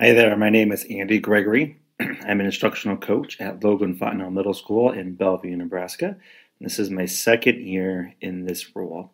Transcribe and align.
Hi 0.00 0.12
there, 0.12 0.36
my 0.36 0.50
name 0.50 0.72
is 0.72 0.84
Andy 0.90 1.18
Gregory. 1.18 1.78
I'm 2.00 2.40
an 2.40 2.46
instructional 2.46 2.96
coach 2.96 3.40
at 3.40 3.62
Logan 3.62 3.94
Fontenelle 3.94 4.30
Middle 4.30 4.52
School 4.52 4.90
in 4.90 5.14
Bellevue, 5.14 5.56
Nebraska. 5.56 6.16
This 6.60 6.78
is 6.78 6.90
my 6.90 7.06
second 7.06 7.60
year 7.60 8.12
in 8.20 8.44
this 8.44 8.74
role. 8.74 9.12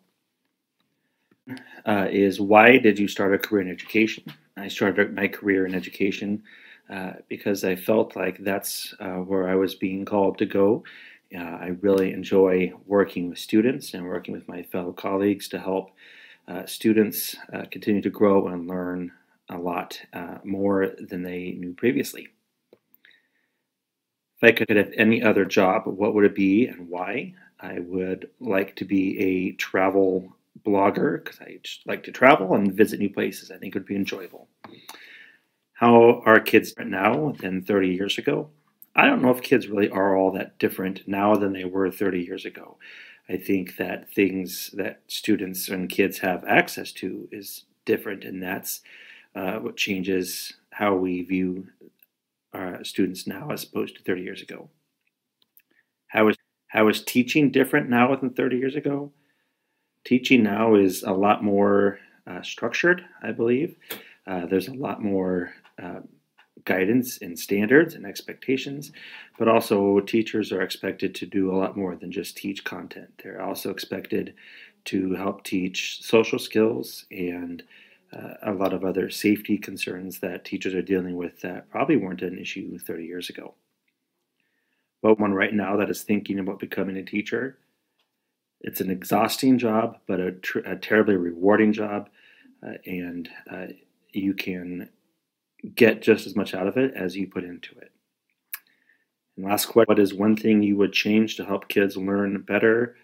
Uh, 1.85 2.07
is 2.09 2.41
why 2.41 2.77
did 2.77 2.97
you 2.97 3.07
start 3.07 3.33
a 3.33 3.37
career 3.37 3.61
in 3.61 3.69
education? 3.69 4.23
I 4.57 4.67
started 4.67 5.15
my 5.15 5.27
career 5.27 5.65
in 5.65 5.75
education 5.75 6.43
uh, 6.89 7.13
because 7.27 7.63
I 7.63 7.75
felt 7.75 8.15
like 8.15 8.39
that's 8.39 8.93
uh, 8.99 9.17
where 9.17 9.47
I 9.47 9.55
was 9.55 9.75
being 9.75 10.03
called 10.03 10.37
to 10.39 10.45
go. 10.45 10.83
Uh, 11.33 11.39
I 11.39 11.67
really 11.81 12.11
enjoy 12.11 12.73
working 12.85 13.29
with 13.29 13.39
students 13.39 13.93
and 13.93 14.05
working 14.05 14.33
with 14.33 14.47
my 14.47 14.63
fellow 14.63 14.91
colleagues 14.91 15.47
to 15.49 15.59
help 15.59 15.91
uh, 16.51 16.65
students 16.65 17.35
uh, 17.53 17.63
continue 17.71 18.01
to 18.01 18.09
grow 18.09 18.47
and 18.47 18.67
learn 18.67 19.11
a 19.49 19.57
lot 19.57 20.01
more 20.43 20.91
than 20.99 21.23
they 21.23 21.51
knew 21.51 21.73
previously. 21.73 22.29
If 24.41 24.49
I 24.49 24.51
could 24.51 24.75
have 24.75 24.91
any 24.97 25.21
other 25.21 25.45
job, 25.45 25.83
what 25.85 26.15
would 26.15 26.25
it 26.25 26.35
be 26.35 26.65
and 26.67 26.89
why? 26.89 27.35
I 27.59 27.79
would 27.79 28.29
like 28.39 28.75
to 28.77 28.85
be 28.85 29.19
a 29.19 29.51
travel 29.51 30.35
blogger 30.65 31.23
because 31.23 31.39
I 31.41 31.59
just 31.61 31.85
like 31.85 32.03
to 32.03 32.11
travel 32.11 32.55
and 32.55 32.73
visit 32.73 32.99
new 32.99 33.09
places. 33.09 33.51
I 33.51 33.57
think 33.57 33.75
it 33.75 33.79
would 33.79 33.85
be 33.87 33.95
enjoyable. 33.95 34.47
How 35.73 36.21
are 36.25 36.39
kids 36.39 36.73
now 36.79 37.33
than 37.39 37.61
30 37.61 37.89
years 37.89 38.17
ago? 38.17 38.49
I 38.95 39.05
don't 39.05 39.21
know 39.21 39.31
if 39.31 39.41
kids 39.41 39.67
really 39.67 39.89
are 39.89 40.15
all 40.15 40.31
that 40.31 40.57
different 40.59 41.07
now 41.07 41.35
than 41.35 41.53
they 41.53 41.65
were 41.65 41.91
30 41.91 42.21
years 42.21 42.45
ago. 42.45 42.77
I 43.29 43.37
think 43.37 43.77
that 43.77 44.13
things 44.13 44.71
that 44.73 45.01
students 45.07 45.69
and 45.69 45.89
kids 45.89 46.19
have 46.19 46.43
access 46.45 46.91
to 46.93 47.27
is 47.31 47.65
different, 47.85 48.23
and 48.23 48.41
that's 48.41 48.81
uh, 49.35 49.57
what 49.59 49.77
changes 49.77 50.53
how 50.71 50.95
we 50.95 51.21
view 51.23 51.67
our 52.53 52.83
students 52.83 53.27
now 53.27 53.49
as 53.51 53.63
opposed 53.63 53.95
to 53.95 54.03
30 54.03 54.21
years 54.21 54.41
ago. 54.41 54.69
How 56.07 56.27
is 56.27 56.35
how 56.67 56.87
is 56.87 57.03
teaching 57.03 57.51
different 57.51 57.89
now 57.89 58.15
than 58.15 58.29
30 58.31 58.57
years 58.57 58.75
ago? 58.75 59.11
Teaching 60.05 60.41
now 60.41 60.75
is 60.75 61.03
a 61.03 61.11
lot 61.11 61.43
more 61.43 61.99
uh, 62.25 62.41
structured, 62.41 63.03
I 63.21 63.31
believe. 63.33 63.75
Uh, 64.25 64.45
there's 64.45 64.67
a 64.67 64.73
lot 64.73 65.01
more 65.01 65.53
uh, 65.81 65.99
guidance 66.65 67.17
and 67.21 67.37
standards 67.37 67.95
and 67.95 68.05
expectations, 68.05 68.91
but 69.39 69.47
also 69.47 69.99
teachers 70.01 70.51
are 70.51 70.61
expected 70.61 71.15
to 71.15 71.25
do 71.25 71.51
a 71.51 71.57
lot 71.57 71.77
more 71.77 71.95
than 71.95 72.11
just 72.11 72.37
teach 72.37 72.63
content. 72.63 73.09
They're 73.23 73.41
also 73.41 73.69
expected 73.71 74.33
to 74.85 75.13
help 75.13 75.43
teach 75.43 76.03
social 76.03 76.39
skills 76.39 77.05
and 77.11 77.63
uh, 78.13 78.33
a 78.43 78.51
lot 78.51 78.73
of 78.73 78.83
other 78.83 79.09
safety 79.09 79.57
concerns 79.57 80.19
that 80.19 80.43
teachers 80.43 80.73
are 80.73 80.81
dealing 80.81 81.15
with 81.15 81.39
that 81.41 81.69
probably 81.69 81.97
weren't 81.97 82.21
an 82.21 82.37
issue 82.37 82.77
30 82.77 83.05
years 83.05 83.29
ago. 83.29 83.53
But 85.01 85.19
one 85.19 85.33
right 85.33 85.53
now 85.53 85.77
that 85.77 85.89
is 85.89 86.03
thinking 86.03 86.39
about 86.39 86.59
becoming 86.59 86.97
a 86.97 87.03
teacher, 87.03 87.57
it's 88.59 88.81
an 88.81 88.91
exhausting 88.91 89.57
job, 89.57 89.97
but 90.07 90.19
a, 90.19 90.31
tr- 90.33 90.59
a 90.59 90.75
terribly 90.75 91.15
rewarding 91.15 91.73
job, 91.73 92.09
uh, 92.65 92.73
and 92.85 93.29
uh, 93.51 93.67
you 94.11 94.33
can 94.33 94.89
get 95.75 96.01
just 96.01 96.25
as 96.25 96.35
much 96.35 96.53
out 96.53 96.67
of 96.67 96.77
it 96.77 96.93
as 96.95 97.15
you 97.15 97.27
put 97.27 97.43
into 97.43 97.77
it. 97.79 97.91
And 99.35 99.45
last 99.45 99.67
question 99.67 99.87
What 99.87 99.99
is 99.99 100.13
one 100.13 100.35
thing 100.35 100.61
you 100.61 100.77
would 100.77 100.93
change 100.93 101.35
to 101.37 101.45
help 101.45 101.67
kids 101.67 101.97
learn 101.97 102.41
better? 102.41 102.95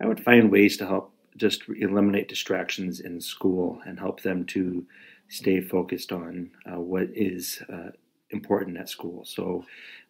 I 0.00 0.06
would 0.06 0.20
find 0.20 0.50
ways 0.50 0.76
to 0.78 0.86
help 0.86 1.12
just 1.36 1.64
eliminate 1.68 2.28
distractions 2.28 3.00
in 3.00 3.20
school 3.20 3.80
and 3.86 3.98
help 3.98 4.22
them 4.22 4.44
to 4.46 4.86
stay 5.28 5.60
focused 5.60 6.12
on 6.12 6.50
uh, 6.70 6.80
what 6.80 7.08
is 7.14 7.62
uh, 7.72 7.90
important 8.30 8.76
at 8.76 8.88
school. 8.88 9.24
So, 9.24 9.64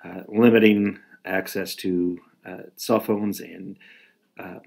uh, 0.05 0.22
limiting 0.28 0.99
access 1.25 1.75
to 1.77 2.19
uh, 2.45 2.62
cell 2.77 3.01
phones 3.01 3.41
and 3.41 3.78
uh, 4.39 4.59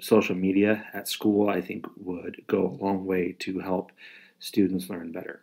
social 0.00 0.34
media 0.34 0.84
at 0.94 1.08
school, 1.08 1.48
I 1.48 1.60
think, 1.60 1.86
would 1.96 2.42
go 2.46 2.66
a 2.66 2.84
long 2.84 3.04
way 3.04 3.36
to 3.40 3.58
help 3.60 3.92
students 4.38 4.88
learn 4.88 5.12
better. 5.12 5.42